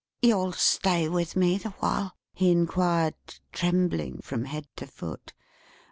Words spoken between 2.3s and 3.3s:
he enquired,